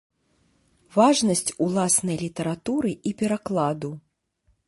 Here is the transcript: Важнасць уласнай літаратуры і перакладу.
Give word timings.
Важнасць 0.95 1.53
уласнай 1.65 2.17
літаратуры 2.23 2.91
і 3.09 3.13
перакладу. 3.23 3.91